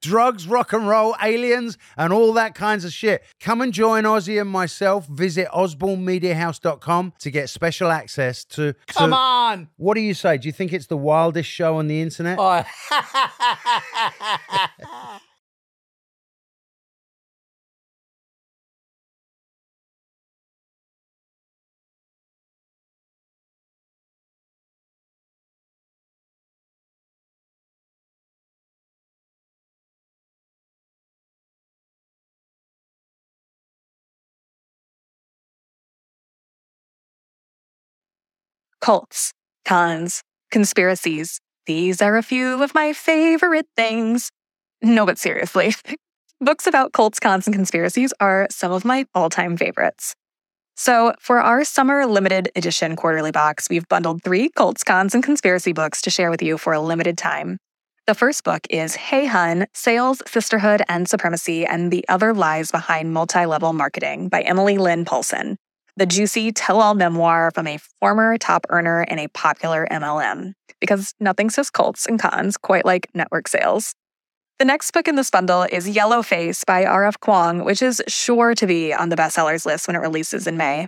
[0.00, 3.22] Drugs, rock and roll, aliens, and all that kinds of shit.
[3.40, 5.06] Come and join Ozzy and myself.
[5.06, 8.72] Visit osbornemediahouse.com to get special access to.
[8.72, 9.68] to- Come on!
[9.76, 10.38] What do you say?
[10.38, 12.38] Do you think it's the wildest show on the internet?
[12.40, 12.64] Oh.
[38.90, 39.32] Cults,
[39.64, 41.38] cons, conspiracies.
[41.66, 44.32] These are a few of my favorite things.
[44.82, 45.74] No, but seriously,
[46.40, 50.16] books about cults, cons, and conspiracies are some of my all time favorites.
[50.74, 55.72] So, for our summer limited edition quarterly box, we've bundled three cults, cons, and conspiracy
[55.72, 57.58] books to share with you for a limited time.
[58.08, 63.12] The first book is Hey Hun Sales, Sisterhood, and Supremacy and the Other Lies Behind
[63.12, 65.58] Multi Level Marketing by Emily Lynn Paulson
[66.00, 71.12] the juicy tell all memoir from a former top earner in a popular MLM, because
[71.20, 73.94] nothing says cults and cons quite like network sales.
[74.58, 77.20] The next book in this bundle is Yellow Face by R.F.
[77.20, 80.86] Kuang, which is sure to be on the bestsellers list when it releases in May.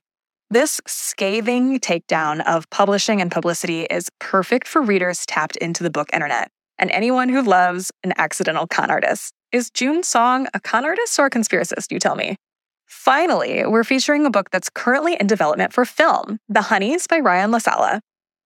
[0.49, 6.09] This scathing takedown of publishing and publicity is perfect for readers tapped into the book
[6.15, 9.35] internet and anyone who loves an accidental con artist.
[9.53, 12.37] Is June Song a con artist or a conspiracist, you tell me?
[12.93, 17.51] Finally, we're featuring a book that's currently in development for film, The Honeys by Ryan
[17.51, 18.01] LaSala.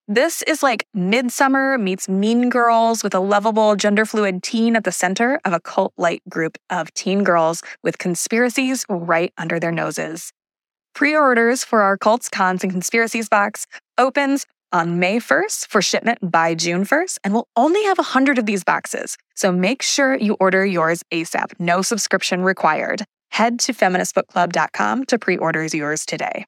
[0.08, 4.92] This is like Midsummer meets Mean Girls with a lovable gender fluid teen at the
[4.92, 10.32] center of a cult like group of teen girls with conspiracies right under their noses.
[10.94, 13.66] Pre orders for our Cults, Cons, and Conspiracies box
[13.98, 18.46] opens on May 1st for shipment by June 1st, and we'll only have 100 of
[18.46, 19.18] these boxes.
[19.34, 21.52] So make sure you order yours ASAP.
[21.58, 23.04] No subscription required.
[23.30, 26.46] Head to feministbookclub.com to pre order yours today.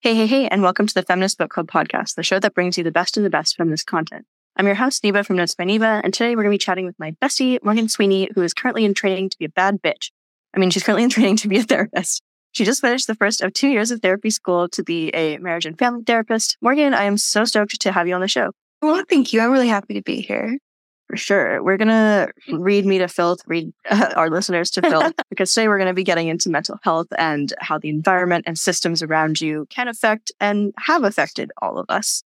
[0.00, 2.78] Hey, hey, hey, and welcome to the Feminist Book Club podcast, the show that brings
[2.78, 4.26] you the best of the best feminist content.
[4.56, 6.86] I'm your host, Niba from Notes by Niba, and today we're going to be chatting
[6.86, 10.10] with my bestie, Morgan Sweeney, who is currently in training to be a bad bitch.
[10.54, 12.22] I mean, she's currently in training to be a therapist.
[12.52, 15.66] She just finished the first of two years of therapy school to be a marriage
[15.66, 16.56] and family therapist.
[16.60, 18.52] Morgan, I am so stoked to have you on the show.
[18.82, 19.40] Well, thank you.
[19.40, 20.58] I'm really happy to be here.
[21.08, 21.62] For sure.
[21.62, 25.66] We're going to read me to filth, read uh, our listeners to filth, because today
[25.66, 29.40] we're going to be getting into mental health and how the environment and systems around
[29.40, 32.22] you can affect and have affected all of us.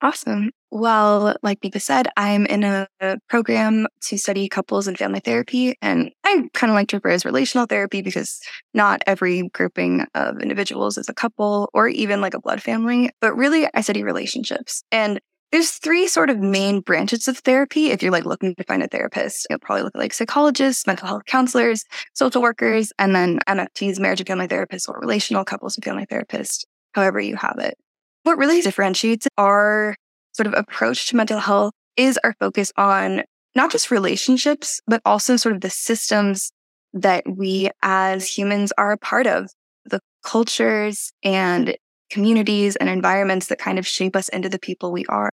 [0.00, 0.50] Awesome.
[0.70, 5.76] Well, like Niba said, I'm in a, a program to study couples and family therapy.
[5.80, 8.40] And I kind of like to refer as relational therapy because
[8.74, 13.10] not every grouping of individuals is a couple or even like a blood family.
[13.20, 14.82] But really, I study relationships.
[14.90, 15.20] And
[15.54, 17.92] there's three sort of main branches of therapy.
[17.92, 21.06] If you're like looking to find a therapist, you'll probably look at like psychologists, mental
[21.06, 25.84] health counselors, social workers, and then MFTs, marriage and family therapists, or relational couples and
[25.84, 27.78] family therapists, however you have it.
[28.24, 29.94] What really differentiates our
[30.32, 33.22] sort of approach to mental health is our focus on
[33.54, 36.50] not just relationships, but also sort of the systems
[36.94, 39.48] that we as humans are a part of,
[39.84, 41.76] the cultures and
[42.10, 45.30] communities and environments that kind of shape us into the people we are.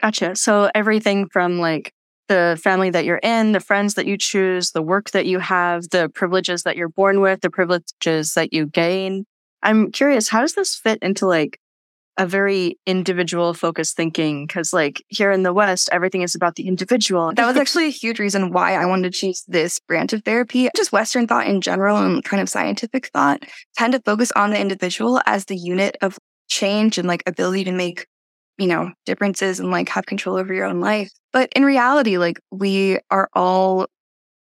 [0.00, 0.36] Gotcha.
[0.36, 1.92] So everything from like
[2.28, 5.88] the family that you're in, the friends that you choose, the work that you have,
[5.90, 9.24] the privileges that you're born with, the privileges that you gain.
[9.62, 11.58] I'm curious, how does this fit into like
[12.18, 14.46] a very individual focused thinking?
[14.46, 17.32] Because like here in the West, everything is about the individual.
[17.34, 20.68] That was actually a huge reason why I wanted to choose this branch of therapy.
[20.76, 23.44] Just Western thought in general and kind of scientific thought
[23.76, 26.18] tend to focus on the individual as the unit of
[26.48, 28.06] change and like ability to make
[28.58, 31.10] you know, differences and like have control over your own life.
[31.32, 33.86] But in reality, like we are all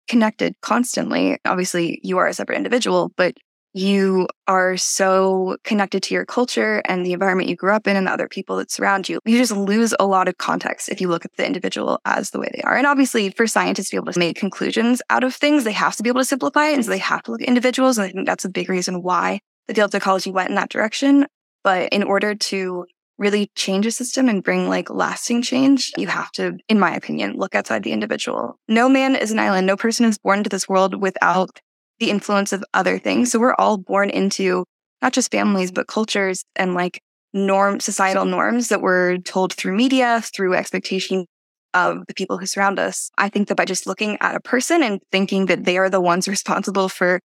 [0.09, 1.39] connected constantly.
[1.45, 3.37] Obviously, you are a separate individual, but
[3.75, 8.07] you are so connected to your culture and the environment you grew up in and
[8.07, 9.21] the other people that surround you.
[9.27, 12.41] You just lose a lot of context if you look at the individual as the
[12.41, 12.77] way they are.
[12.77, 15.97] And obviously, for scientists to be able to make conclusions out of things, they have
[15.97, 16.75] to be able to simplify it.
[16.75, 17.99] And so they have to look at individuals.
[17.99, 20.71] And I think that's a big reason why the field of psychology went in that
[20.71, 21.27] direction.
[21.63, 22.87] But in order to
[23.19, 27.37] really change a system and bring like lasting change, you have to, in my opinion,
[27.37, 28.59] look outside the individual.
[28.69, 29.67] No man is an island.
[29.67, 31.61] No person is born into this world without
[31.99, 33.33] the influence of other things.
[33.33, 34.65] So we're all born into
[35.03, 37.01] not just families, but cultures and like
[37.35, 41.27] norm, societal norms that we're told through media, through expectation
[41.75, 43.11] of the people who surround us.
[43.19, 46.01] I think that by just looking at a person and thinking that they are the
[46.01, 47.21] ones responsible for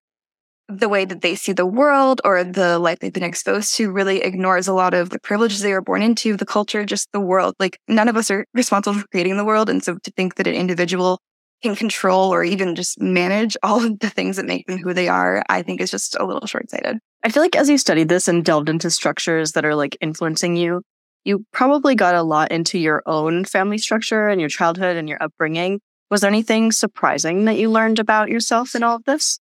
[0.79, 4.21] the way that they see the world or the life they've been exposed to really
[4.21, 7.55] ignores a lot of the privileges they were born into, the culture, just the world.
[7.59, 9.69] Like none of us are responsible for creating the world.
[9.69, 11.19] And so to think that an individual
[11.61, 15.07] can control or even just manage all of the things that make them who they
[15.07, 16.99] are, I think is just a little short sighted.
[17.23, 20.57] I feel like as you studied this and delved into structures that are like influencing
[20.57, 20.81] you,
[21.23, 25.23] you probably got a lot into your own family structure and your childhood and your
[25.23, 25.79] upbringing.
[26.11, 29.39] Was there anything surprising that you learned about yourself in all of this?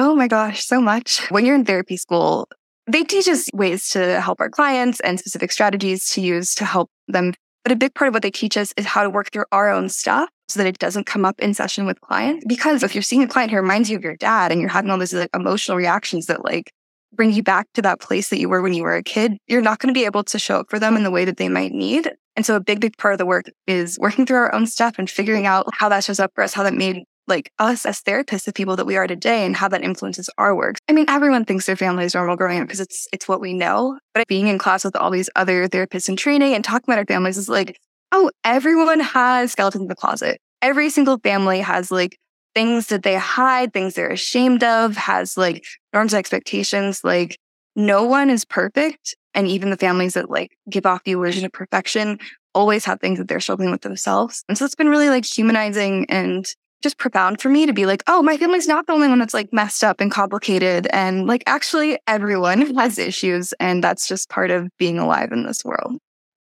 [0.00, 1.28] Oh my gosh, so much.
[1.28, 2.48] When you're in therapy school,
[2.86, 6.88] they teach us ways to help our clients and specific strategies to use to help
[7.08, 7.34] them.
[7.64, 9.68] But a big part of what they teach us is how to work through our
[9.68, 12.44] own stuff so that it doesn't come up in session with clients.
[12.46, 14.92] Because if you're seeing a client who reminds you of your dad and you're having
[14.92, 16.70] all these like emotional reactions that like
[17.12, 19.60] bring you back to that place that you were when you were a kid, you're
[19.60, 21.48] not going to be able to show up for them in the way that they
[21.48, 22.08] might need.
[22.36, 24.94] And so a big, big part of the work is working through our own stuff
[24.96, 28.00] and figuring out how that shows up for us, how that made like us as
[28.00, 30.76] therapists, the people that we are today and how that influences our work.
[30.88, 33.54] I mean, everyone thinks their family is normal growing up because it's it's what we
[33.54, 33.98] know.
[34.14, 37.06] But being in class with all these other therapists in training and talking about our
[37.06, 37.78] families is like,
[38.12, 40.40] oh, everyone has skeletons in the closet.
[40.62, 42.18] Every single family has like
[42.54, 47.02] things that they hide, things they're ashamed of, has like norms and expectations.
[47.04, 47.38] Like
[47.76, 49.14] no one is perfect.
[49.34, 52.18] And even the families that like give off the illusion of perfection
[52.54, 54.44] always have things that they're struggling with themselves.
[54.48, 56.44] And so it's been really like humanizing and
[56.82, 59.34] just profound for me to be like, oh, my family's not the only one that's
[59.34, 60.86] like messed up and complicated.
[60.92, 63.52] And like, actually, everyone has issues.
[63.54, 65.98] And that's just part of being alive in this world.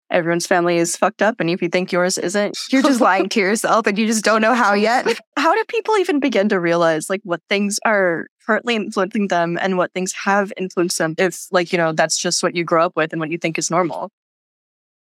[0.09, 1.39] Everyone's family is fucked up.
[1.39, 4.41] And if you think yours isn't, You're just lying to yourself and you just don't
[4.41, 5.07] know how yet.
[5.37, 9.77] how do people even begin to realize like what things are currently influencing them and
[9.77, 12.93] what things have influenced them if like, you know, that's just what you grow up
[12.95, 14.09] with and what you think is normal?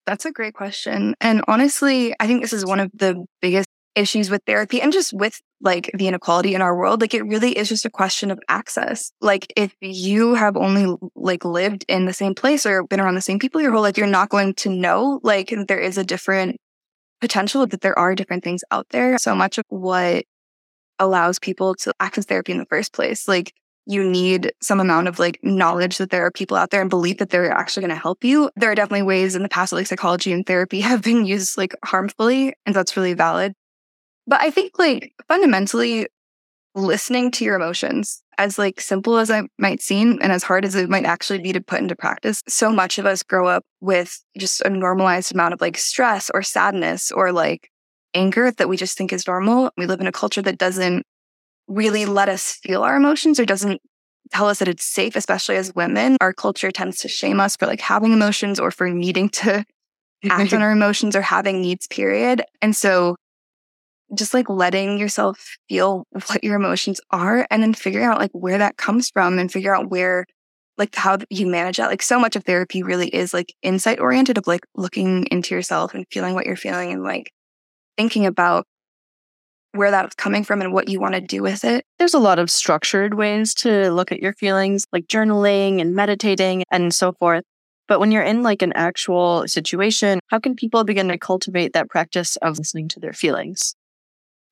[0.04, 1.14] That's a great question.
[1.20, 5.12] And honestly, I think this is one of the biggest issues with therapy and just
[5.12, 7.00] with like the inequality in our world.
[7.00, 9.10] Like it really is just a question of access.
[9.20, 13.20] Like if you have only like lived in the same place or been around the
[13.20, 16.56] same people your whole life, you're not going to know like there is a different
[17.20, 19.18] potential that there are different things out there.
[19.18, 20.24] So much of what
[20.98, 23.52] allows people to access therapy in the first place, like
[23.86, 27.18] you need some amount of like knowledge that there are people out there and belief
[27.18, 28.50] that they're actually going to help you.
[28.54, 31.56] There are definitely ways in the past that like psychology and therapy have been used
[31.56, 33.54] like harmfully, and that's really valid.
[34.28, 36.06] But I think like fundamentally
[36.74, 40.74] listening to your emotions, as like simple as I might seem and as hard as
[40.74, 44.22] it might actually be to put into practice, so much of us grow up with
[44.36, 47.70] just a normalized amount of like stress or sadness or like
[48.14, 49.70] anger that we just think is normal.
[49.78, 51.04] We live in a culture that doesn't
[51.66, 53.80] really let us feel our emotions or doesn't
[54.30, 56.18] tell us that it's safe, especially as women.
[56.20, 59.64] Our culture tends to shame us for like having emotions or for needing to
[60.28, 62.42] act on our emotions or having needs, period.
[62.60, 63.16] And so
[64.14, 68.58] just like letting yourself feel what your emotions are and then figuring out like where
[68.58, 70.24] that comes from and figure out where
[70.78, 74.38] like how you manage that like so much of therapy really is like insight oriented
[74.38, 77.32] of like looking into yourself and feeling what you're feeling and like
[77.96, 78.64] thinking about
[79.72, 81.84] where that's coming from and what you want to do with it.
[81.98, 86.64] There's a lot of structured ways to look at your feelings, like journaling and meditating
[86.70, 87.44] and so forth.
[87.86, 91.88] But when you're in like an actual situation, how can people begin to cultivate that
[91.88, 93.74] practice of listening to their feelings?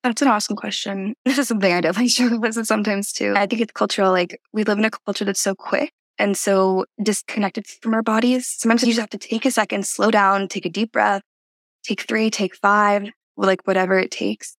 [0.06, 1.14] That's an awesome question.
[1.24, 3.34] This is something I definitely struggle with sometimes too.
[3.36, 4.12] I think it's cultural.
[4.12, 8.46] Like we live in a culture that's so quick and so disconnected from our bodies.
[8.46, 11.22] Sometimes you just have to take a second, slow down, take a deep breath,
[11.84, 14.56] take three, take five, like whatever it takes.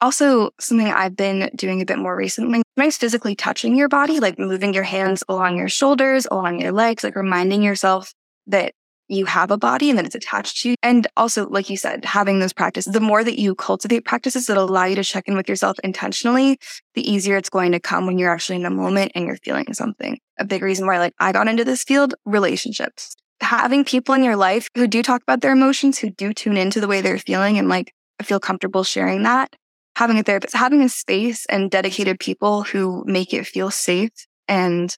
[0.00, 4.38] Also, something I've been doing a bit more recently, nice physically touching your body, like
[4.38, 8.12] moving your hands along your shoulders, along your legs, like reminding yourself
[8.48, 8.74] that
[9.08, 10.74] you have a body and that it's attached to you.
[10.82, 14.56] And also, like you said, having those practices, the more that you cultivate practices that
[14.56, 16.58] allow you to check in with yourself intentionally,
[16.94, 19.72] the easier it's going to come when you're actually in a moment and you're feeling
[19.72, 20.18] something.
[20.38, 23.16] A big reason why like I got into this field, relationships.
[23.40, 26.80] Having people in your life who do talk about their emotions, who do tune into
[26.80, 29.54] the way they're feeling and like feel comfortable sharing that.
[29.96, 34.10] Having a therapist, having a space and dedicated people who make it feel safe
[34.46, 34.94] and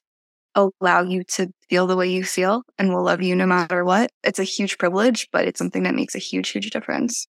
[0.55, 4.11] allow you to feel the way you feel and will love you no matter what.
[4.23, 7.27] It's a huge privilege, but it's something that makes a huge, huge difference.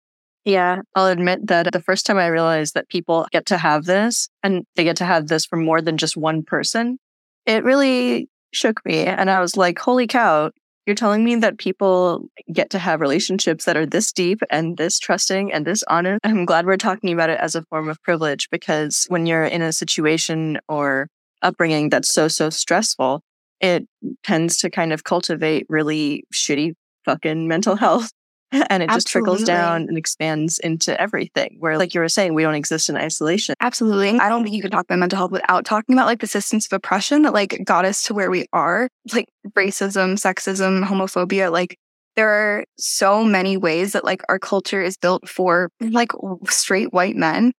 [0.46, 4.30] Yeah, I'll admit that the first time I realized that people get to have this
[4.42, 6.98] and they get to have this from more than just one person,
[7.46, 9.06] it really shook me.
[9.06, 10.52] And I was like, holy cow,
[10.86, 14.98] you're telling me that people get to have relationships that are this deep and this
[14.98, 16.20] trusting and this honest.
[16.24, 19.62] I'm glad we're talking about it as a form of privilege because when you're in
[19.62, 21.08] a situation or
[21.42, 23.22] upbringing that's so, so stressful,
[23.62, 23.86] it
[24.24, 26.74] tends to kind of cultivate really shitty
[27.06, 28.12] fucking mental health.
[28.52, 31.58] And it just trickles down and expands into everything.
[31.60, 33.54] Where, like you were saying, we don't exist in isolation.
[33.60, 34.20] Absolutely.
[34.20, 36.66] I don't think you could talk about mental health without talking about like the systems
[36.66, 41.52] of oppression that like got us to where we are, like racism, sexism, homophobia.
[41.52, 41.78] Like
[42.16, 46.12] there are so many ways that like our culture is built for like
[46.48, 47.54] straight white men.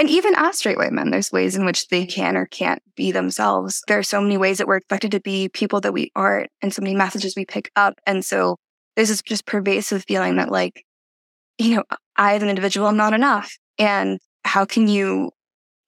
[0.00, 3.12] And even as straight white men, there's ways in which they can or can't be
[3.12, 3.82] themselves.
[3.86, 6.72] There are so many ways that we're expected to be people that we aren't, and
[6.72, 8.00] so many messages we pick up.
[8.06, 8.56] And so
[8.96, 10.86] there's this just pervasive feeling that, like,
[11.58, 11.84] you know,
[12.16, 13.58] I as an individual am not enough.
[13.78, 15.32] And how can you,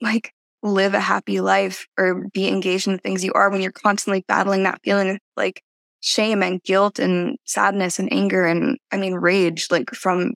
[0.03, 3.73] like, live a happy life or be engaged in the things you are when you're
[3.73, 5.63] constantly battling that feeling of like
[6.01, 10.35] shame and guilt and sadness and anger and, I mean, rage, like, from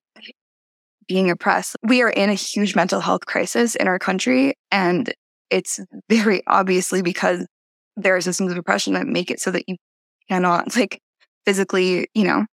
[1.08, 1.76] being oppressed.
[1.82, 4.54] We are in a huge mental health crisis in our country.
[4.70, 5.12] And
[5.50, 7.46] it's very obviously because
[7.96, 9.76] there are systems of oppression that make it so that you
[10.28, 11.00] cannot like
[11.44, 12.44] physically, you know,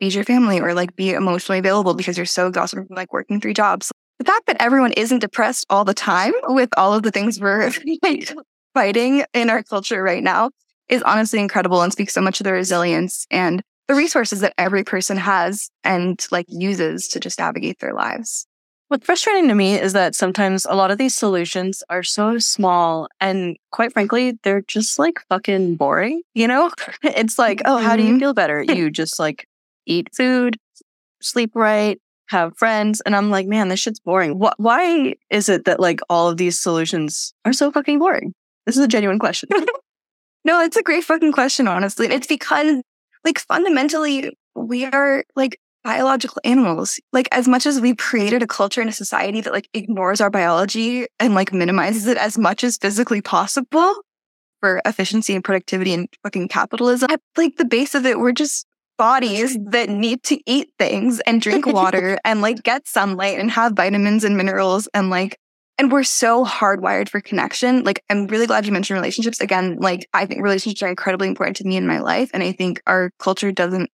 [0.00, 3.40] feed your family or like be emotionally available because you're so exhausted from like working
[3.40, 3.92] three jobs.
[4.18, 7.70] The fact that everyone isn't depressed all the time with all of the things we're
[8.02, 8.34] like,
[8.74, 10.50] fighting in our culture right now
[10.88, 14.84] is honestly incredible and speaks so much of the resilience and the resources that every
[14.84, 18.46] person has and like uses to just navigate their lives.
[18.88, 23.08] What's frustrating to me is that sometimes a lot of these solutions are so small
[23.20, 26.22] and quite frankly, they're just like fucking boring.
[26.34, 26.70] You know,
[27.02, 28.18] it's like, oh, how do you Mhm.
[28.18, 28.62] feel better?
[28.68, 29.46] You just like
[29.86, 30.56] eat food,
[31.20, 33.00] sleep right, have friends.
[33.02, 34.38] And I'm like, man, this shit's boring.
[34.40, 38.32] Wh- why is it that like all of these solutions are so fucking boring?
[38.66, 39.48] This is a genuine question.
[40.44, 42.08] No, it's a great fucking question, honestly.
[42.08, 42.82] It's because,
[43.24, 47.00] like, fundamentally, we are like biological animals.
[47.12, 50.30] Like, as much as we've created a culture and a society that like ignores our
[50.30, 53.94] biology and like minimizes it as much as physically possible
[54.60, 58.66] for efficiency and productivity and fucking capitalism, at like the base of it, we're just
[58.96, 63.72] bodies that need to eat things and drink water and like get sunlight and have
[63.72, 65.36] vitamins and minerals and like
[65.82, 67.82] and we're so hardwired for connection.
[67.82, 69.40] Like, I'm really glad you mentioned relationships.
[69.40, 72.30] Again, like, I think relationships are incredibly important to me in my life.
[72.32, 73.90] And I think our culture doesn't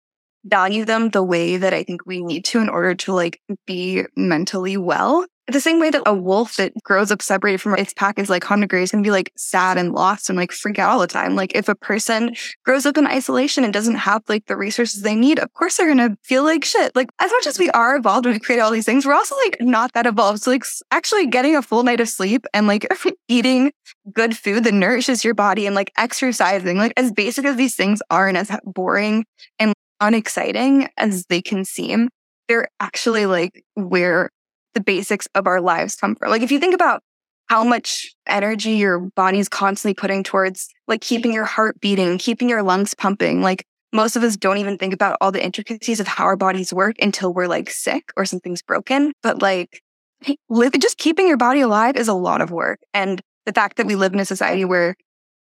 [0.46, 4.04] value them the way that I think we need to in order to like be
[4.16, 5.26] mentally well.
[5.46, 8.44] The same way that a wolf that grows up separated from its pack is like
[8.44, 11.36] hungry is gonna be like sad and lost and like freak out all the time.
[11.36, 12.34] Like if a person
[12.64, 15.86] grows up in isolation and doesn't have like the resources they need, of course they're
[15.86, 16.96] gonna feel like shit.
[16.96, 19.36] Like as much as we are evolved and we create all these things, we're also
[19.36, 20.42] like not that evolved.
[20.42, 22.86] So like actually getting a full night of sleep and like
[23.28, 23.72] eating
[24.14, 28.00] good food that nourishes your body and like exercising, like as basic as these things
[28.10, 29.26] are and as boring
[29.58, 32.08] and unexciting as they can seem,
[32.48, 34.30] they're actually like where
[34.74, 36.30] the basics of our lives come from.
[36.30, 37.02] Like if you think about
[37.46, 42.62] how much energy your body's constantly putting towards like keeping your heart beating, keeping your
[42.62, 46.24] lungs pumping, like most of us don't even think about all the intricacies of how
[46.24, 49.12] our bodies work until we're like sick or something's broken.
[49.22, 49.80] But like
[50.78, 52.80] just keeping your body alive is a lot of work.
[52.92, 54.96] And the fact that we live in a society where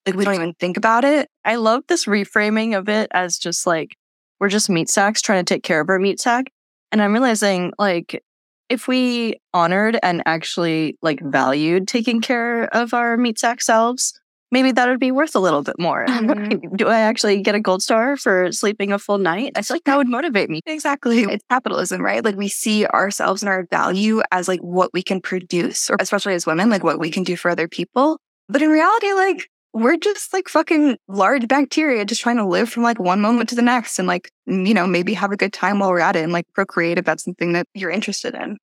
[0.07, 1.29] like we don't even think about it.
[1.45, 3.97] I love this reframing of it as just like
[4.41, 6.47] we're just meat sacks trying to take care of our meat sack.
[6.93, 8.23] And I'm realizing like
[8.69, 14.19] if we honored and actually like valued taking care of our meat sack selves,
[14.51, 16.07] maybe that would be worth a little bit more.
[16.09, 16.77] Mhm.
[16.77, 19.53] Do I actually get a gold star for sleeping a full night?
[19.57, 20.61] I feel like that would motivate me.
[20.67, 21.23] Exactly.
[21.23, 22.25] It's capitalism, right?
[22.25, 26.35] Like we see ourselves and our value as like what we can produce, or especially
[26.35, 28.19] as women, like what we can do for other people.
[28.49, 32.83] But in reality, like we're just like fucking large bacteria just trying to live from
[32.83, 35.79] like one moment to the next and like, you know, maybe have a good time
[35.79, 38.57] while we're at it and like procreate if that's something that you're interested in.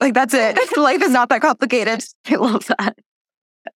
[0.00, 0.58] Like that's it.
[0.76, 2.04] Life is not that complicated.
[2.26, 2.96] I love that.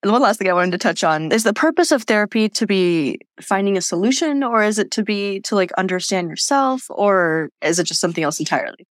[0.03, 2.67] And one last thing I wanted to touch on is the purpose of therapy to
[2.67, 7.79] be finding a solution, or is it to be to like understand yourself, or is
[7.79, 8.87] it just something else entirely?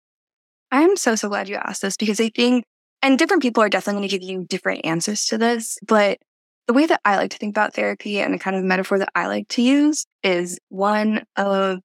[0.70, 2.64] I'm so, so glad you asked this because I think,
[3.00, 6.18] and different people are definitely going to give you different answers to this, but
[6.72, 9.10] the way that I like to think about therapy and the kind of metaphor that
[9.14, 11.80] I like to use is one of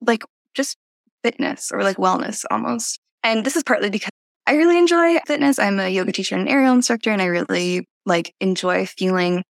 [0.00, 0.78] like just
[1.22, 2.98] fitness or like wellness almost.
[3.22, 4.08] And this is partly because
[4.46, 5.58] I really enjoy fitness.
[5.58, 9.44] I'm a yoga teacher and aerial instructor, and I really like enjoy feeling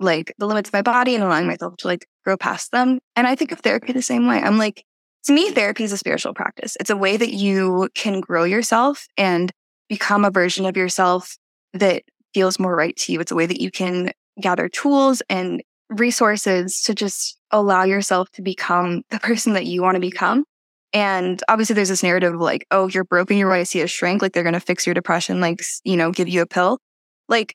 [0.00, 2.98] like the limits of my body and allowing myself to like grow past them.
[3.16, 4.38] And I think of therapy the same way.
[4.38, 4.82] I'm like,
[5.24, 6.74] to me, therapy is a spiritual practice.
[6.80, 9.52] It's a way that you can grow yourself and
[9.90, 11.36] become a version of yourself
[11.74, 12.02] that
[12.34, 13.20] feels more right to you.
[13.20, 18.42] It's a way that you can gather tools and resources to just allow yourself to
[18.42, 20.44] become the person that you want to become.
[20.92, 24.22] And obviously, there's this narrative of like, oh, you're broken, you're your YC is shrink,
[24.22, 26.78] like they're going to fix your depression, like, you know, give you a pill.
[27.28, 27.54] Like,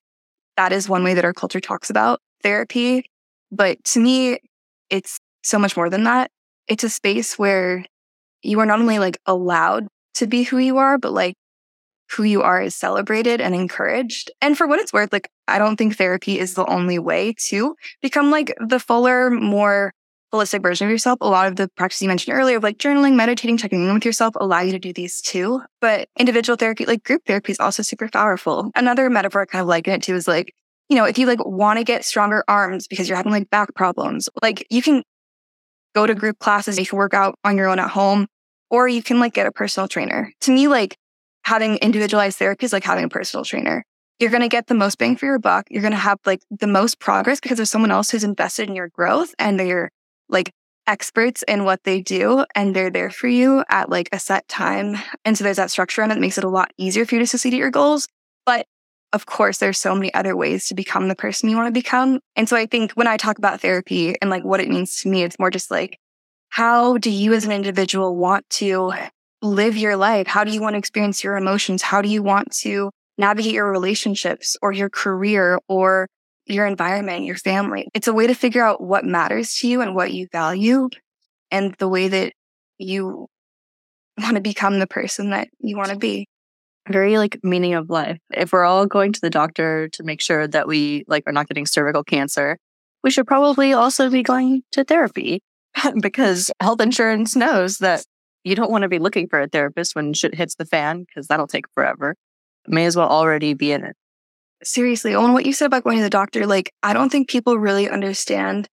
[0.58, 3.06] that is one way that our culture talks about therapy.
[3.52, 4.40] But to me,
[4.90, 6.30] it's so much more than that.
[6.68, 7.86] It's a space where
[8.44, 11.36] you are not only like allowed to be who you are, but like
[12.12, 14.32] who you are is celebrated and encouraged.
[14.42, 17.76] And for what it's worth, like I don't think therapy is the only way to
[18.02, 19.94] become like the fuller, more
[20.34, 21.18] holistic version of yourself.
[21.22, 24.06] A lot of the practices you mentioned earlier of like journaling, meditating, checking in with
[24.06, 25.62] yourself allow you to do these too.
[25.80, 28.72] But individual therapy, like group therapy is also super powerful.
[28.76, 30.54] Another metaphor I kind of liken it to is like,
[30.90, 33.74] you know, if you like want to get stronger arms because you're having like back
[33.76, 35.04] problems, like you can
[35.94, 38.28] go to group classes, you can work out on your own at home,
[38.70, 40.32] or you can like get a personal trainer.
[40.42, 40.98] To me, like
[41.44, 43.84] having individualized therapy is like having a personal trainer.
[44.20, 45.66] You're going to get the most bang for your buck.
[45.70, 48.76] You're going to have like the most progress because there's someone else who's invested in
[48.76, 49.90] your growth and they're
[50.30, 50.52] like
[50.88, 54.98] experts in what they do and they're there for you at like a set time.
[55.26, 57.28] And so there's that structure and it makes it a lot easier for you to
[57.28, 58.08] succeed at your goals.
[58.46, 58.68] But
[59.14, 62.20] of course, there's so many other ways to become the person you want to become.
[62.36, 65.10] And so I think when I talk about therapy and like what it means to
[65.10, 65.98] me, it's more just like,
[66.50, 68.94] how do you as an individual want to
[69.42, 70.28] live your life?
[70.28, 71.82] How do you want to experience your emotions?
[71.82, 76.08] How do you want to navigate your relationships or your career or
[76.46, 77.88] your environment, your family?
[77.94, 80.90] It's a way to figure out what matters to you and what you value
[81.50, 82.34] and the way that
[82.78, 83.28] you
[84.18, 86.28] want to become the person that you want to be.
[86.90, 88.18] Very like meaning of life.
[88.32, 91.48] If we're all going to the doctor to make sure that we like are not
[91.48, 92.58] getting cervical cancer,
[93.04, 95.42] we should probably also be going to therapy
[96.02, 98.04] because health insurance knows that
[98.44, 101.28] you don't want to be looking for a therapist when shit hits the fan because
[101.28, 102.16] that'll take forever.
[102.68, 103.96] May as well already be in it.
[104.64, 107.58] Seriously, on what you said about going to the doctor, like, I don't think people
[107.58, 108.68] really understand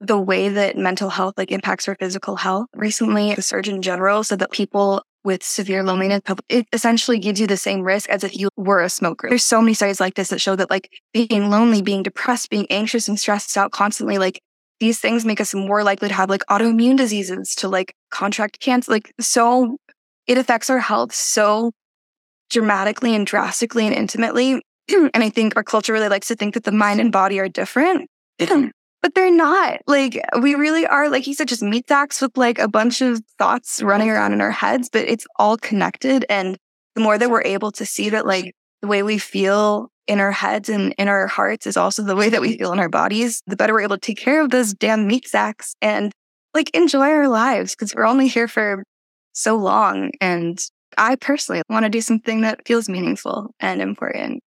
[0.00, 2.66] the way that mental health like impacts our physical health.
[2.74, 7.56] Recently, the Surgeon General said that people with severe loneliness, it essentially gives you the
[7.56, 9.28] same risk as if you were a smoker.
[9.28, 12.66] There's so many studies like this that show that like being lonely, being depressed, being
[12.70, 14.42] anxious and stressed out constantly, like
[14.84, 18.92] these things make us more likely to have like autoimmune diseases, to like contract cancer.
[18.92, 19.78] Like, so
[20.26, 21.72] it affects our health so
[22.50, 24.60] dramatically and drastically and intimately.
[24.90, 27.48] and I think our culture really likes to think that the mind and body are
[27.48, 28.10] different.
[28.38, 29.80] but they're not.
[29.86, 33.22] Like, we really are, like you said, just meat sacks with like a bunch of
[33.38, 36.26] thoughts running around in our heads, but it's all connected.
[36.28, 36.58] And
[36.94, 40.32] the more that we're able to see that, like, the way we feel in our
[40.32, 43.42] heads and in our hearts is also the way that we feel in our bodies,
[43.46, 46.12] the better we're able to take care of those damn meat sacks and
[46.52, 48.84] like enjoy our lives because we're only here for
[49.32, 50.10] so long.
[50.20, 50.58] And
[50.96, 54.42] I personally want to do something that feels meaningful and important.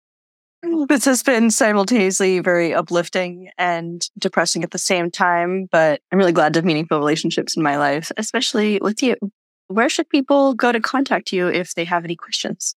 [0.66, 6.18] Mm, this has been simultaneously very uplifting and depressing at the same time, but I'm
[6.18, 9.16] really glad to have meaningful relationships in my life, especially with you.
[9.68, 12.76] Where should people go to contact you if they have any questions?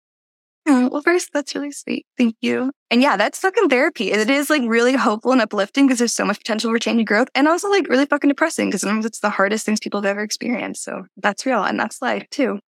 [0.66, 2.06] Oh, well, first, that's really sweet.
[2.18, 2.72] Thank you.
[2.90, 4.12] And yeah, that's fucking therapy.
[4.12, 7.08] It is like really hopeful and uplifting because there's so much potential for change and
[7.08, 10.10] growth and also like really fucking depressing because sometimes it's the hardest things people have
[10.10, 10.84] ever experienced.
[10.84, 12.60] So that's real and that's life too.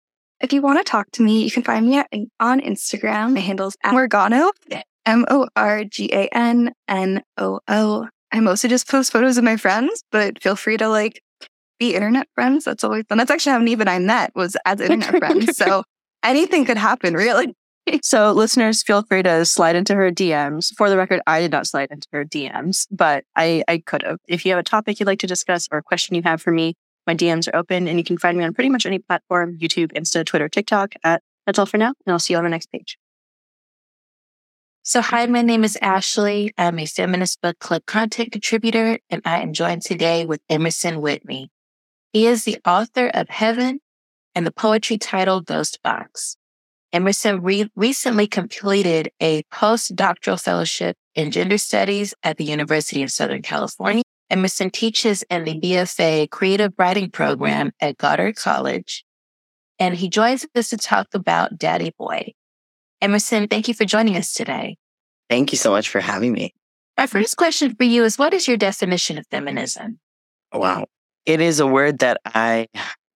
[0.41, 2.07] If you want to talk to me, you can find me at,
[2.39, 3.33] on Instagram.
[3.33, 4.51] My handle's at Morgano,
[5.05, 8.07] M O R G A N N O O.
[8.33, 11.21] I mostly just post photos of my friends, but feel free to like
[11.79, 12.65] be internet friends.
[12.65, 13.17] That's always fun.
[13.17, 15.57] That's actually how Niba and I met was as internet friends.
[15.65, 15.83] So
[16.23, 17.55] anything could happen, really.
[18.01, 20.73] So, listeners, feel free to slide into her DMs.
[20.75, 24.17] For the record, I did not slide into her DMs, but I, I could have.
[24.27, 26.51] If you have a topic you'd like to discuss or a question you have for
[26.51, 29.57] me, my DMs are open and you can find me on pretty much any platform
[29.59, 31.93] YouTube, Insta, Twitter, TikTok at That's All for Now.
[32.05, 32.97] And I'll see you on the next page.
[34.81, 36.53] So, hi, my name is Ashley.
[36.57, 41.49] I'm a feminist book club content contributor, and I am joined today with Emerson Whitney.
[42.13, 43.79] He is the author of Heaven
[44.35, 46.37] and the poetry titled Ghost Box.
[46.95, 53.41] Emerson re- recently completed a postdoctoral fellowship in gender studies at the University of Southern
[53.41, 54.01] California.
[54.29, 59.03] Emerson teaches in the BFA creative writing program at Goddard College.
[59.77, 62.31] And he joins us to talk about Daddy Boy.
[63.01, 64.77] Emerson, thank you for joining us today.
[65.29, 66.53] Thank you so much for having me.
[66.97, 69.99] My first question for you is what is your definition of feminism?
[70.53, 70.85] Wow.
[71.25, 72.67] It is a word that I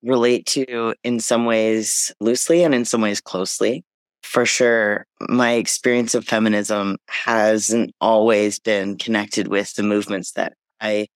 [0.03, 3.83] relate to in some ways loosely and in some ways closely.
[4.23, 11.07] For sure, my experience of feminism hasn't always been connected with the movements that I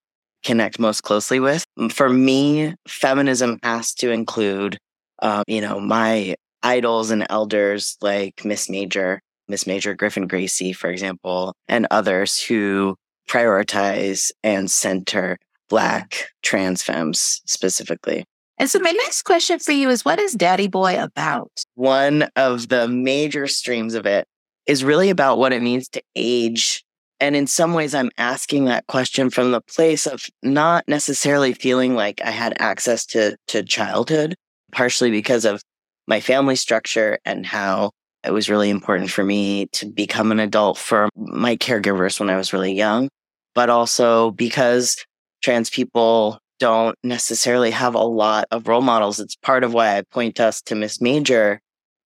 [0.43, 1.63] connect most closely with.
[1.91, 4.77] For me, feminism has to include,
[5.21, 10.89] um, you know, my idols and elders like Miss Major, Miss Major Griffin Gracy, for
[10.89, 12.95] example, and others who
[13.29, 15.37] prioritize and center
[15.69, 18.25] Black trans femmes specifically.
[18.57, 21.51] And so my next question for you is what is Daddy Boy about?
[21.75, 24.27] One of the major streams of it
[24.67, 26.83] is really about what it means to age
[27.19, 31.95] And in some ways, I'm asking that question from the place of not necessarily feeling
[31.95, 34.35] like I had access to, to childhood,
[34.73, 35.61] partially because of
[36.05, 37.91] my family structure and how
[38.25, 42.35] it was really important for me to become an adult for my caregivers when I
[42.35, 43.07] was really young,
[43.55, 44.97] but also because
[45.41, 49.19] trans people don't necessarily have a lot of role models.
[49.19, 51.59] It's part of why I point us to Miss Major,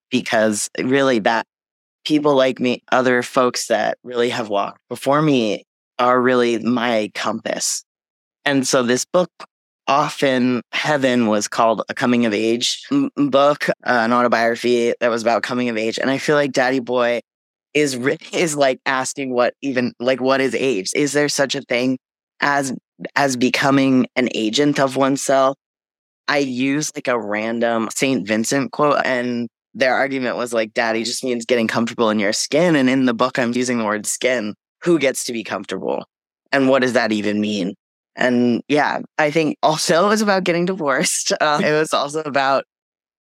[0.10, 1.46] because really that
[2.06, 5.66] people like me, other folks that really have walked before me
[6.00, 7.84] are really my compass.
[8.46, 9.30] And so this book
[9.88, 12.84] often heaven was called a coming of age
[13.16, 16.80] book uh, an autobiography that was about coming of age and i feel like daddy
[16.80, 17.22] boy
[17.74, 17.96] is
[18.34, 21.98] is like asking what even like what is age is there such a thing
[22.42, 22.74] as
[23.16, 25.56] as becoming an agent of oneself
[26.28, 31.24] i use like a random saint vincent quote and their argument was like daddy just
[31.24, 34.54] means getting comfortable in your skin and in the book i'm using the word skin
[34.84, 36.06] who gets to be comfortable
[36.52, 37.74] and what does that even mean
[38.18, 41.32] and yeah, I think also it was about getting divorced.
[41.40, 42.66] Uh, it was also about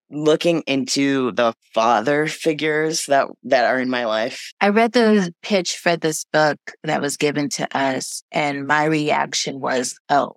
[0.10, 4.54] looking into the father figures that that are in my life.
[4.62, 9.60] I read the pitch for this book that was given to us, and my reaction
[9.60, 10.34] was, "Oh,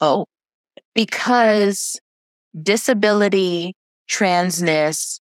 [0.00, 0.26] oh,"
[0.94, 2.00] because
[2.60, 3.74] disability,
[4.10, 5.20] transness,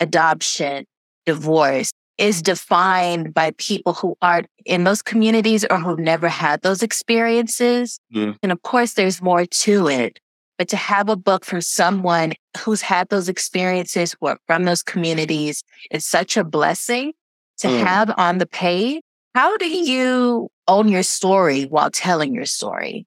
[0.00, 0.84] adoption,
[1.26, 6.82] divorce is defined by people who aren't in those communities or who've never had those
[6.82, 8.00] experiences.
[8.14, 8.36] Mm.
[8.42, 10.18] And of course, there's more to it.
[10.58, 14.82] But to have a book from someone who's had those experiences who are from those
[14.82, 17.12] communities is such a blessing
[17.58, 17.80] to Mm.
[17.86, 19.00] have on the page.
[19.34, 23.06] How do you own your story while telling your story?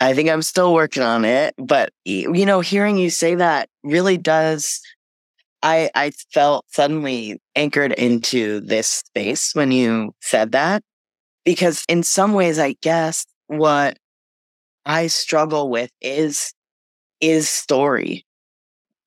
[0.00, 4.18] I think I'm still working on it, but you know, hearing you say that really
[4.18, 4.80] does
[5.62, 10.82] I I felt suddenly anchored into this space when you said that
[11.44, 13.98] because in some ways I guess what
[14.84, 16.52] I struggle with is
[17.20, 18.24] is story.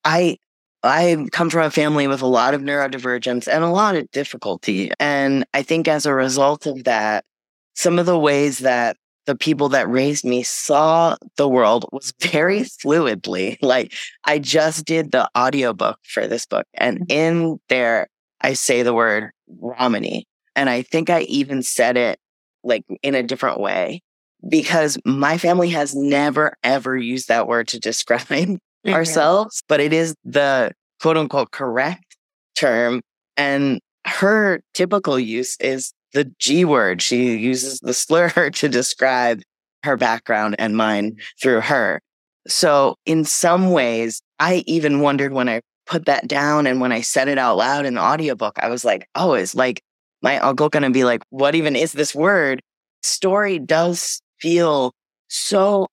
[0.05, 0.37] I
[0.83, 4.91] I come from a family with a lot of neurodivergence and a lot of difficulty
[4.99, 7.25] and I think as a result of that
[7.73, 8.95] some of the ways that
[9.25, 13.57] the people that raised me saw the world was very fluidly.
[13.61, 13.93] Like
[14.23, 17.11] I just did the audiobook for this book and mm-hmm.
[17.11, 18.07] in there
[18.41, 20.25] I say the word Romany.
[20.55, 22.19] And I think I even said it
[22.63, 24.01] like in a different way
[24.47, 28.93] because my family has never ever used that word to describe mm-hmm.
[28.93, 30.71] ourselves, but it is the
[31.01, 32.17] quote unquote correct
[32.55, 33.01] term.
[33.37, 37.01] And her typical use is the G word.
[37.01, 39.41] She uses the slur to describe
[39.83, 42.01] her background and mine through her.
[42.47, 47.01] So in some ways, I even wondered when I put that down and when I
[47.01, 49.81] said it out loud in the audiobook, I was like, oh, is like
[50.21, 52.61] my uncle gonna be like, what even is this word?
[53.01, 54.93] Story does feel
[55.27, 55.87] so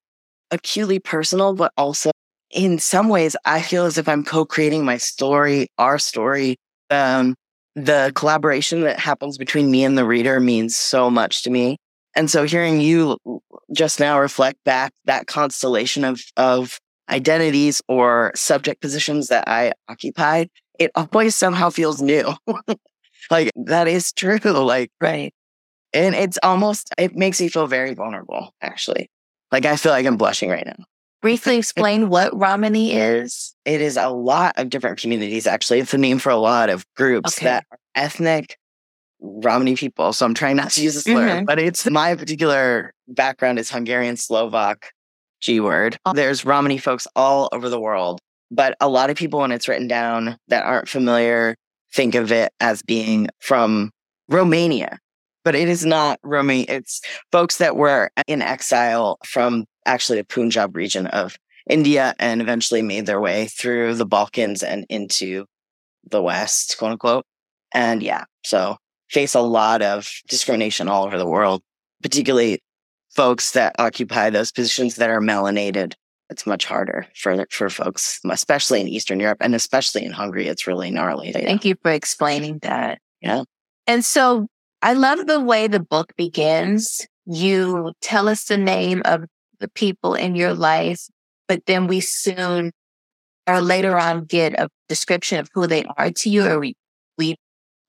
[0.51, 2.11] acutely personal, but also
[2.51, 6.57] in some ways, I feel as if I'm co-creating my story, our story.
[6.89, 7.35] Um,
[7.75, 11.77] the collaboration that happens between me and the reader means so much to me.
[12.15, 13.17] And so hearing you
[13.73, 16.79] just now reflect back that constellation of, of
[17.09, 22.33] identities or subject positions that I occupied, it always somehow feels new.
[23.31, 24.39] like that is true.
[24.43, 25.33] Like, Right.
[25.93, 29.09] And it's almost, it makes me feel very vulnerable, actually.
[29.51, 30.83] Like I feel like I'm blushing right now.
[31.21, 33.55] Briefly explain what Romany is.
[33.65, 35.79] It is a lot of different communities, actually.
[35.79, 37.45] It's a name for a lot of groups Okay.
[37.45, 38.57] that are ethnic
[39.19, 40.13] Romani people.
[40.13, 41.45] So I'm trying not to use a slur, Mhm.
[41.45, 44.91] but it's my particular background is Hungarian, Slovak,
[45.41, 45.97] G word.
[46.05, 46.13] Oh.
[46.13, 48.19] There's Romani folks all over the world,
[48.51, 51.55] but a lot of people, when it's written down that aren't familiar,
[51.93, 53.89] think of it as being from
[54.29, 54.99] Romania.
[55.47, 56.65] But it is not Romania.
[56.67, 56.99] It's
[57.31, 61.37] folks that were in exile from actually the Punjab region of
[61.69, 65.45] India and eventually made their way through the Balkans and into
[66.11, 67.23] the West, quote unquote.
[67.73, 68.75] And yeah, so
[69.09, 71.61] face a lot of discrimination all over the world,
[72.03, 72.59] particularly
[73.15, 75.93] folks that occupy those positions that are melanated.
[76.29, 80.49] It's much harder for for folks, especially in Eastern Europe and especially in Hungary.
[80.49, 81.31] It's really gnarly.
[81.31, 82.99] Thank you for explaining that.
[83.21, 83.43] Yeah.
[83.89, 84.49] And so
[84.81, 87.07] I love the way the book begins.
[87.25, 89.25] You tell us the name of
[89.59, 91.07] the people in your life,
[91.47, 92.71] but then we soon
[93.47, 96.75] or later on get a description of who they are to you, or we,
[97.17, 97.37] we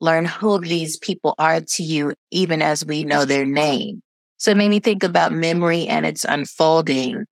[0.00, 4.00] learn who these people are to you, even as we know their name.
[4.38, 7.26] So it made me think about memory and its unfolding.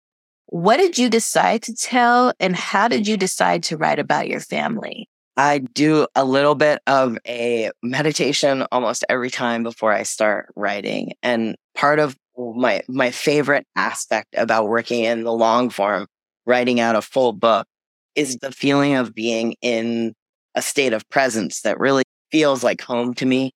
[0.47, 4.39] What did you decide to tell, and how did you decide to write about your
[4.39, 5.07] family?
[5.37, 11.13] I do a little bit of a meditation almost every time before I start writing.
[11.21, 16.07] And part of my my favorite aspect about working in the long form,
[16.45, 17.67] writing out a full book,
[18.15, 20.13] is the feeling of being in
[20.55, 23.51] a state of presence that really feels like home to me.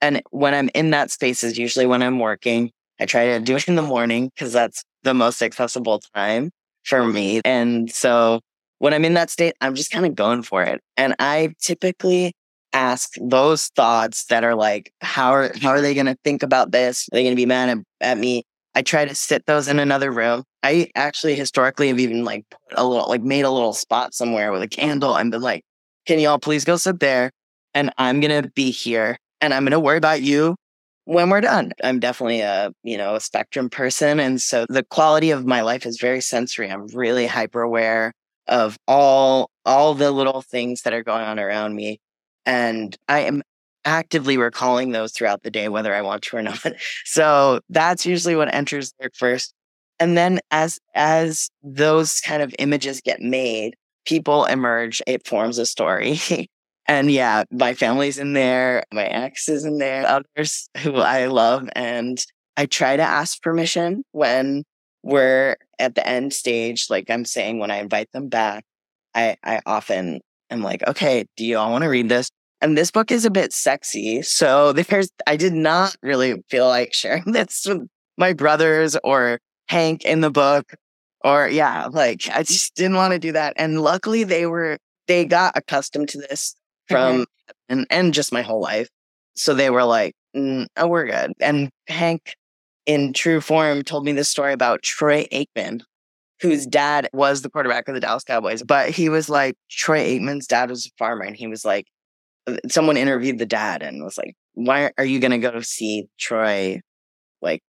[0.00, 2.70] And when I'm in that space is usually when I'm working.
[3.00, 6.50] I try to do it in the morning because that's the most accessible time
[6.84, 7.40] for me.
[7.44, 8.40] And so
[8.78, 10.80] when I'm in that state, I'm just kind of going for it.
[10.96, 12.34] And I typically
[12.72, 16.72] ask those thoughts that are like, how are, how are they going to think about
[16.72, 17.08] this?
[17.08, 18.44] Are they going to be mad at, at me?
[18.74, 20.42] I try to sit those in another room.
[20.64, 24.50] I actually historically have even like put a little, like made a little spot somewhere
[24.50, 25.62] with a candle and been like,
[26.06, 27.30] can y'all please go sit there?
[27.74, 30.56] And I'm going to be here and I'm going to worry about you
[31.04, 31.72] when we're done.
[31.82, 34.18] I'm definitely a, you know, a spectrum person.
[34.18, 36.70] And so the quality of my life is very sensory.
[36.70, 38.12] I'm really hyper aware
[38.46, 42.00] of all, all the little things that are going on around me.
[42.46, 43.42] And I am
[43.84, 46.60] actively recalling those throughout the day, whether I want to or not.
[47.04, 49.54] So that's usually what enters there first.
[50.00, 55.66] And then as, as those kind of images get made, people emerge, it forms a
[55.66, 56.18] story.
[56.86, 61.68] and yeah, my family's in there, my ex is in there, others who I love.
[61.74, 62.24] And
[62.56, 64.64] I try to ask permission when
[65.04, 66.88] we're at the end stage.
[66.88, 68.64] Like I'm saying, when I invite them back,
[69.14, 72.30] I, I often am like, okay, do you all want to read this?
[72.60, 74.22] And this book is a bit sexy.
[74.22, 77.86] So there's, I did not really feel like sharing this with
[78.16, 79.38] my brothers or
[79.68, 80.74] Hank in the book.
[81.22, 83.54] Or yeah, like I just didn't want to do that.
[83.56, 86.54] And luckily they were, they got accustomed to this
[86.88, 87.52] from, mm-hmm.
[87.68, 88.88] and, and just my whole life.
[89.34, 91.32] So they were like, mm, oh, we're good.
[91.40, 92.34] And Hank
[92.86, 95.80] in true form told me this story about Troy Aikman,
[96.40, 98.62] whose dad was the quarterback of the Dallas Cowboys.
[98.62, 101.22] But he was like, Troy Aikman's dad was a farmer.
[101.24, 101.86] And he was like,
[102.68, 106.80] someone interviewed the dad and was like, "Why are you going to go see Troy
[107.40, 107.62] like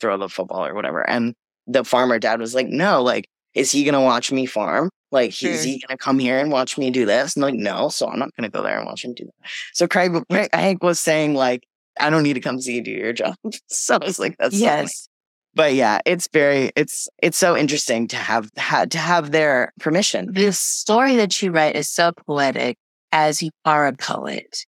[0.00, 1.34] throw the football or whatever?" And
[1.68, 4.90] the farmer dad was like, "No, like is he going to watch me farm?
[5.12, 5.68] Like is Hmm.
[5.68, 8.18] he going to come here and watch me do this?" And like, "No, so I'm
[8.18, 10.10] not going to go there and watch him do that." So Craig
[10.52, 11.62] Hank was saying like,
[12.00, 13.34] "I don't need to come see you do your job."
[13.68, 15.08] so I was like, "That's so nice." yes.
[15.54, 20.32] But yeah, it's very it's it's so interesting to have had to have their permission.
[20.32, 22.76] The story that you write is so poetic
[23.10, 24.66] as you are a poet.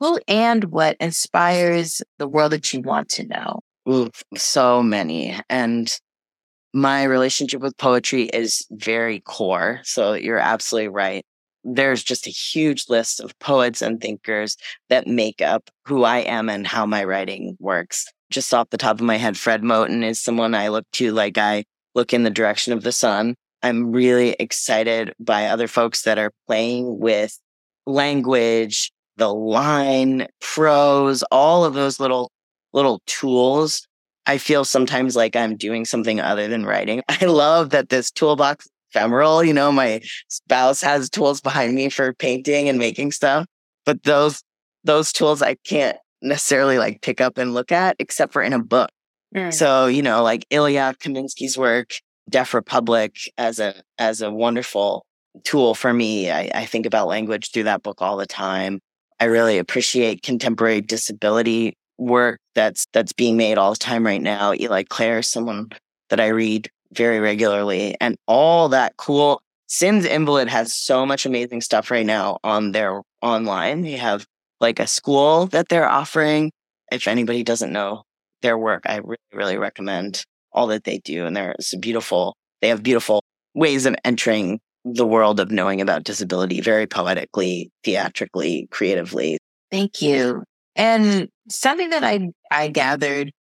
[0.00, 3.60] Who and what inspires the world that you want to know?
[3.86, 5.38] Ooh, so many.
[5.50, 5.94] And
[6.72, 9.80] my relationship with poetry is very core.
[9.84, 11.24] So you're absolutely right.
[11.64, 14.56] There's just a huge list of poets and thinkers
[14.88, 18.06] that make up who I am and how my writing works.
[18.30, 21.36] Just off the top of my head, Fred Moten is someone I look to like
[21.36, 23.34] I look in the direction of the sun.
[23.62, 27.38] I'm really excited by other folks that are playing with
[27.86, 32.30] language, the line, prose, all of those little
[32.72, 33.86] little tools.
[34.26, 37.02] I feel sometimes like I'm doing something other than writing.
[37.08, 39.42] I love that this toolbox ephemeral.
[39.44, 43.46] You know, my spouse has tools behind me for painting and making stuff,
[43.84, 44.42] but those
[44.84, 48.62] those tools I can't necessarily like pick up and look at except for in a
[48.62, 48.90] book.
[49.34, 49.52] Mm.
[49.52, 51.90] So, you know, like Ilya Kaminsky's work,
[52.28, 55.04] Deaf Republic as a as a wonderful
[55.44, 56.30] tool for me.
[56.30, 58.80] I, I think about language through that book all the time.
[59.20, 64.54] I really appreciate contemporary disability work that's that's being made all the time right now.
[64.54, 65.70] Eli Clare, someone
[66.08, 69.42] that I read very regularly, and all that cool.
[69.66, 73.82] Sins Invalid has so much amazing stuff right now on their online.
[73.82, 74.26] They have
[74.60, 76.50] like a school that they're offering.
[76.90, 78.02] If anybody doesn't know
[78.42, 81.24] their work, I really, really recommend all that they do.
[81.24, 83.22] And there's beautiful, they have beautiful
[83.54, 89.38] ways of entering the world of knowing about disability very poetically, theatrically, creatively.
[89.70, 90.42] Thank you.
[90.74, 93.32] And something that I I gathered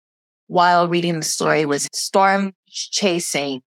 [0.48, 3.62] while reading the story was storm chasing,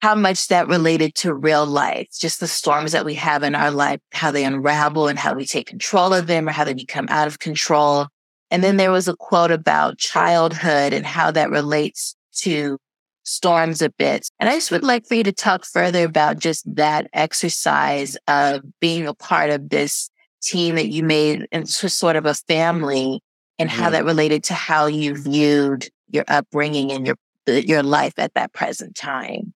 [0.00, 3.70] how much that related to real life, just the storms that we have in our
[3.70, 7.06] life, how they unravel and how we take control of them or how they become
[7.08, 8.08] out of control.
[8.50, 12.78] And then there was a quote about childhood and how that relates to
[13.22, 14.28] storms a bit.
[14.40, 18.62] And I just would like for you to talk further about just that exercise of
[18.80, 20.10] being a part of this
[20.42, 23.20] team that you made into sort of a family
[23.60, 23.92] and how Mhm.
[23.92, 28.94] that related to how you viewed your upbringing and your your life at that present
[28.94, 29.54] time.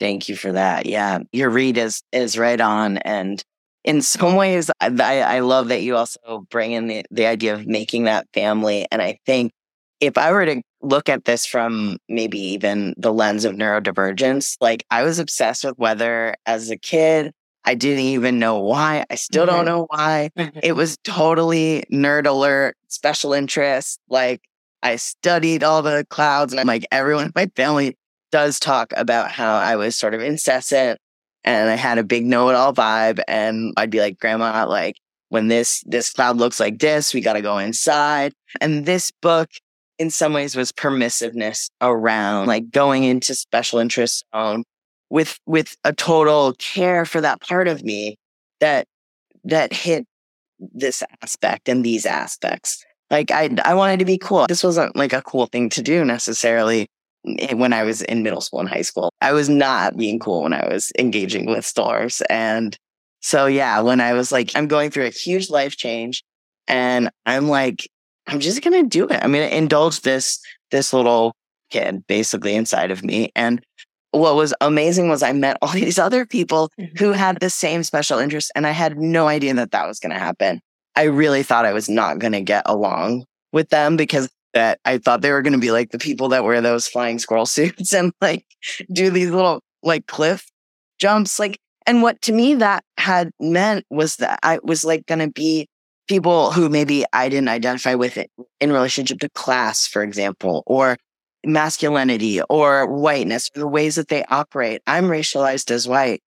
[0.00, 0.86] Thank you for that.
[0.86, 3.42] Yeah, your read is is right on, and
[3.84, 7.66] in some ways, I, I love that you also bring in the the idea of
[7.66, 8.86] making that family.
[8.90, 9.52] And I think
[10.00, 14.84] if I were to look at this from maybe even the lens of neurodivergence, like
[14.90, 17.32] I was obsessed with weather as a kid
[17.64, 19.04] I didn't even know why.
[19.08, 19.66] I still don't mm-hmm.
[19.66, 20.30] know why.
[20.36, 20.58] Mm-hmm.
[20.62, 24.00] It was totally nerd alert, special interest.
[24.08, 24.40] Like
[24.82, 27.96] I studied all the clouds and I'm like, everyone in my family
[28.30, 30.98] does talk about how I was sort of incessant
[31.44, 33.20] and I had a big know-it-all vibe.
[33.28, 34.96] And I'd be like, Grandma, like
[35.28, 38.32] when this this cloud looks like this, we got to go inside.
[38.60, 39.50] And this book,
[39.98, 44.64] in some ways, was permissiveness around like going into special interest zone um,
[45.10, 48.16] with with a total care for that part of me
[48.60, 48.86] that
[49.44, 50.06] that hit
[50.58, 52.84] this aspect and these aspects.
[53.12, 54.46] Like I I wanted to be cool.
[54.48, 56.88] This wasn't like a cool thing to do necessarily
[57.52, 59.12] when I was in middle school and high school.
[59.20, 62.20] I was not being cool when I was engaging with stores.
[62.28, 62.76] And
[63.20, 66.24] so, yeah, when I was like, I'm going through a huge life change
[66.66, 67.88] and I'm like,
[68.26, 69.22] I'm just going to do it.
[69.22, 71.34] I'm going to indulge this, this little
[71.70, 73.30] kid basically inside of me.
[73.36, 73.62] And
[74.10, 76.96] what was amazing was I met all these other people mm-hmm.
[76.96, 80.12] who had the same special interest and I had no idea that that was going
[80.12, 80.60] to happen.
[80.96, 84.98] I really thought I was not going to get along with them because that I
[84.98, 87.92] thought they were going to be like the people that wear those flying squirrel suits
[87.92, 88.44] and like
[88.92, 90.50] do these little like cliff
[90.98, 91.38] jumps.
[91.38, 95.30] Like, and what to me that had meant was that I was like going to
[95.30, 95.68] be
[96.08, 100.96] people who maybe I didn't identify with it in relationship to class, for example, or
[101.44, 104.82] masculinity or whiteness, the ways that they operate.
[104.86, 106.22] I'm racialized as white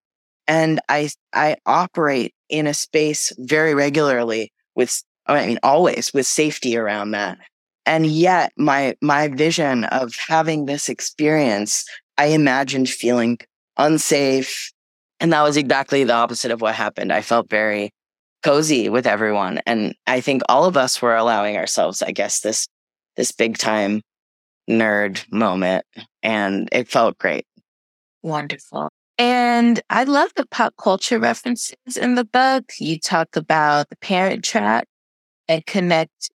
[0.47, 6.77] and I, I operate in a space very regularly with, I mean, always with safety
[6.77, 7.37] around that.
[7.85, 11.85] And yet my, my vision of having this experience,
[12.17, 13.37] I imagined feeling
[13.77, 14.71] unsafe.
[15.19, 17.13] And that was exactly the opposite of what happened.
[17.13, 17.91] I felt very
[18.43, 19.59] cozy with everyone.
[19.65, 22.67] And I think all of us were allowing ourselves, I guess, this,
[23.15, 24.01] this big time
[24.69, 25.85] nerd moment.
[26.23, 27.45] And it felt great.
[28.23, 28.89] Wonderful.
[29.17, 32.73] And I love the pop culture references in the book.
[32.79, 34.87] You talk about the parent trap
[35.47, 36.31] and connect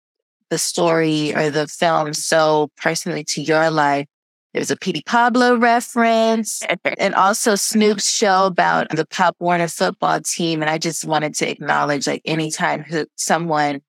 [0.48, 4.06] the story or the film so personally to your life.
[4.52, 6.62] There's a Petey Pablo reference
[6.98, 10.60] and also Snoop's show about the Pop Warner football team.
[10.60, 13.80] And I just wanted to acknowledge like anytime who, someone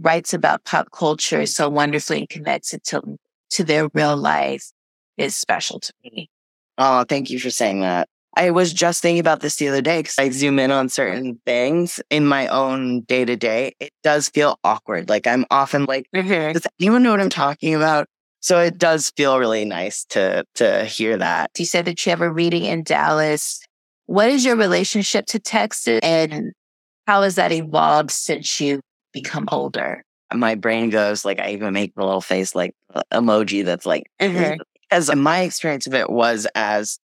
[0.00, 3.02] writes about pop culture so wonderfully and connects it to,
[3.50, 4.72] to their real life
[5.16, 6.30] is special to me.
[6.78, 8.08] Oh, thank you for saying that.
[8.36, 11.40] I was just thinking about this the other day because I zoom in on certain
[11.44, 13.74] things in my own day to day.
[13.80, 15.08] It does feel awkward.
[15.08, 16.52] Like I'm often like, mm-hmm.
[16.52, 18.06] does anyone know what I'm talking about?
[18.40, 21.50] So it does feel really nice to to hear that.
[21.58, 23.60] You said that you have a reading in Dallas.
[24.06, 26.52] What is your relationship to Texas and
[27.06, 28.80] how has that evolved since you
[29.12, 30.04] become older?
[30.32, 32.74] My brain goes like I even make the little face like
[33.12, 34.60] emoji that's like mm-hmm.
[34.90, 36.98] as my experience of it was as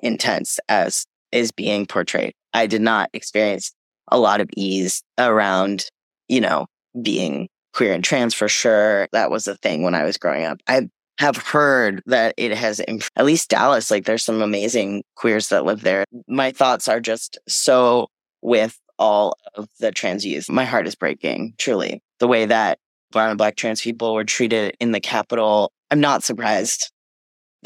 [0.00, 2.34] intense as is being portrayed.
[2.52, 3.72] I did not experience
[4.08, 5.86] a lot of ease around,
[6.28, 6.66] you know,
[7.02, 9.08] being queer and trans for sure.
[9.12, 10.58] That was a thing when I was growing up.
[10.66, 15.48] I have heard that it has, imp- at least Dallas, like there's some amazing queers
[15.48, 16.04] that live there.
[16.28, 18.08] My thoughts are just so
[18.42, 20.48] with all of the trans youth.
[20.48, 22.02] My heart is breaking, truly.
[22.20, 22.78] The way that
[23.12, 26.90] brown and black trans people were treated in the Capitol, I'm not surprised.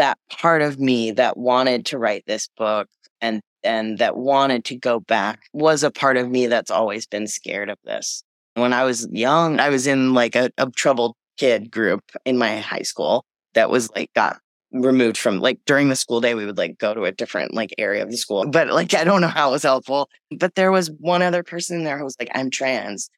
[0.00, 2.88] That part of me that wanted to write this book
[3.20, 7.26] and and that wanted to go back was a part of me that's always been
[7.26, 8.22] scared of this.
[8.54, 12.60] When I was young, I was in like a, a troubled kid group in my
[12.60, 14.38] high school that was like got
[14.72, 17.74] removed from like during the school day we would like go to a different like
[17.76, 20.08] area of the school but like i don't know how it was helpful
[20.38, 23.10] but there was one other person there who was like i'm trans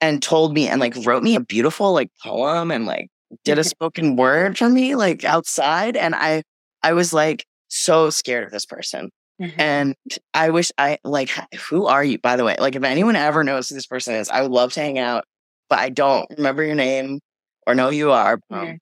[0.00, 3.08] and told me and like wrote me a beautiful like poem and like
[3.44, 6.42] did a spoken word for me like outside and i
[6.82, 9.10] i was like so scared of this person
[9.58, 9.94] and
[10.32, 11.30] I wish I like,
[11.68, 12.56] who are you, by the way?
[12.58, 15.24] Like, if anyone ever knows who this person is, I would love to hang out,
[15.68, 17.20] but I don't remember your name
[17.66, 18.78] or know who you are um,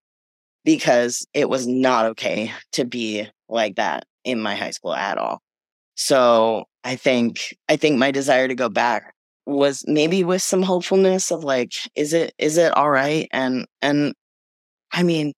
[0.64, 5.40] because it was not okay to be like that in my high school at all.
[5.96, 9.12] So I think, I think my desire to go back
[9.46, 13.28] was maybe with some hopefulness of like, is it, is it all right?
[13.32, 14.14] And, and
[14.94, 15.32] I mean,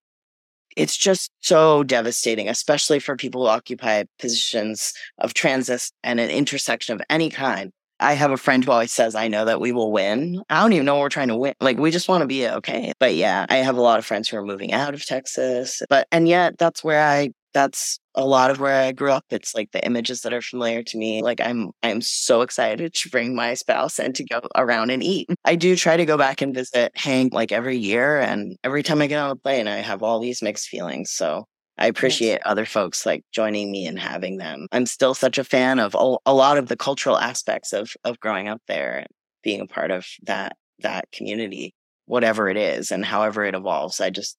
[0.77, 6.93] it's just so devastating, especially for people who occupy positions of transit and an intersection
[6.93, 7.71] of any kind.
[7.99, 10.43] I have a friend who always says, I know that we will win.
[10.51, 11.55] I don't even know what we're trying to win.
[11.59, 12.93] Like, we just want to be okay.
[12.99, 15.81] But yeah, I have a lot of friends who are moving out of Texas.
[15.89, 19.25] But, and yet that's where I that's a lot of where I grew up.
[19.29, 21.21] It's like the images that are familiar to me.
[21.21, 25.29] Like I'm I'm so excited to bring my spouse and to go around and eat.
[25.45, 29.01] I do try to go back and visit Hank like every year and every time
[29.01, 31.11] I get on a plane I have all these mixed feelings.
[31.11, 31.45] So
[31.77, 34.67] I appreciate other folks like joining me and having them.
[34.71, 38.19] I'm still such a fan of a, a lot of the cultural aspects of of
[38.19, 39.07] growing up there and
[39.43, 41.73] being a part of that that community,
[42.05, 44.01] whatever it is and however it evolves.
[44.01, 44.37] I just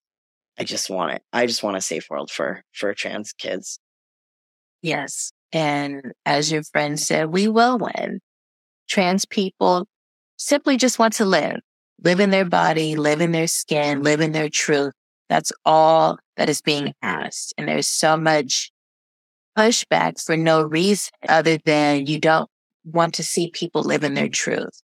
[0.58, 1.22] I just want it.
[1.32, 3.78] I just want a safe world for for trans kids.
[4.82, 5.32] Yes.
[5.52, 8.20] And as your friend said, we will win.
[8.88, 9.86] Trans people
[10.36, 11.60] simply just want to live,
[12.02, 14.92] live in their body, live in their skin, live in their truth.
[15.28, 17.54] That's all that is being asked.
[17.58, 18.70] And there's so much
[19.56, 22.48] pushback for no reason other than you don't
[22.84, 24.82] want to see people live in their truth.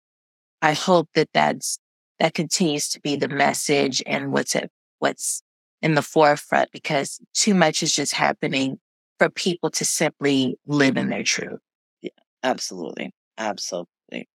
[0.60, 1.78] I hope that that's,
[2.18, 5.42] that continues to be the message and what's at, what's
[5.82, 8.78] in the forefront because too much is just happening
[9.18, 11.60] for people to simply live in their truth.
[12.02, 12.10] Yeah,
[12.42, 13.12] Absolutely.
[13.38, 14.28] Absolutely.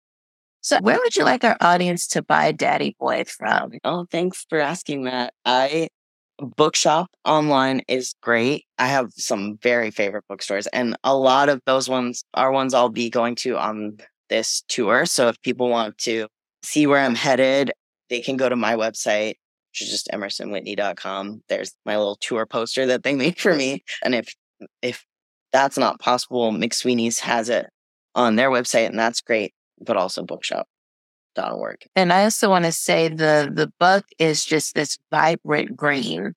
[0.61, 3.71] So where would you like our audience to buy Daddy Boy from?
[3.83, 5.33] Oh, thanks for asking that.
[5.43, 5.89] I
[6.37, 8.65] bookshop online is great.
[8.77, 12.89] I have some very favorite bookstores and a lot of those ones are ones I'll
[12.89, 13.97] be going to on
[14.29, 15.05] this tour.
[15.05, 16.27] So if people want to
[16.63, 17.71] see where I'm headed,
[18.09, 19.35] they can go to my website,
[19.71, 21.43] which is just emersonwhitney.com.
[21.47, 23.83] There's my little tour poster that they made for me.
[24.03, 24.35] And if
[24.81, 25.05] if
[25.51, 27.67] that's not possible, McSweeney's has it
[28.15, 31.77] on their website, and that's great, but also bookshop.org.
[31.95, 36.33] And I also want to say the the book is just this vibrant green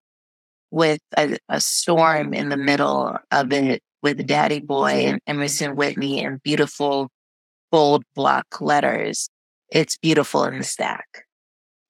[0.71, 6.23] with a, a storm in the middle of it with Daddy Boy and Emerson Whitney
[6.25, 7.11] and beautiful
[7.71, 9.29] bold block letters.
[9.71, 11.24] It's beautiful in the stack.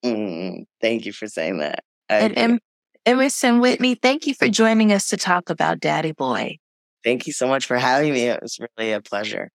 [0.05, 1.83] Mm, thank you for saying that.
[2.11, 2.59] I And em-
[3.07, 6.59] Emerson Whitney, thank you for joining us to talk about Daddy Boy.
[7.03, 8.29] thank you so much for having me.
[8.29, 9.51] It was really a pleasure.